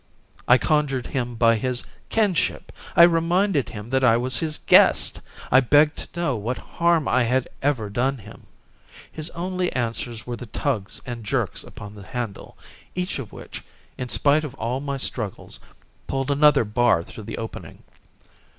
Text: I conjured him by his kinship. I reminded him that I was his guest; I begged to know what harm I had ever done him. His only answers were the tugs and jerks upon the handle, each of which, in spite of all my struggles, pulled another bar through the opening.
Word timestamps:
I 0.47 0.57
conjured 0.57 1.05
him 1.05 1.35
by 1.35 1.57
his 1.57 1.83
kinship. 2.09 2.71
I 2.95 3.03
reminded 3.03 3.69
him 3.69 3.91
that 3.91 4.03
I 4.03 4.17
was 4.17 4.37
his 4.39 4.57
guest; 4.57 5.21
I 5.51 5.59
begged 5.59 5.95
to 6.13 6.19
know 6.19 6.35
what 6.37 6.57
harm 6.57 7.07
I 7.07 7.21
had 7.25 7.47
ever 7.61 7.87
done 7.87 8.17
him. 8.17 8.47
His 9.11 9.29
only 9.35 9.71
answers 9.73 10.25
were 10.25 10.35
the 10.37 10.47
tugs 10.47 11.03
and 11.05 11.23
jerks 11.23 11.63
upon 11.63 11.93
the 11.93 12.01
handle, 12.07 12.57
each 12.95 13.19
of 13.19 13.31
which, 13.31 13.61
in 13.95 14.09
spite 14.09 14.43
of 14.43 14.55
all 14.55 14.79
my 14.79 14.97
struggles, 14.97 15.59
pulled 16.07 16.31
another 16.31 16.65
bar 16.65 17.03
through 17.03 17.25
the 17.25 17.37
opening. 17.37 17.83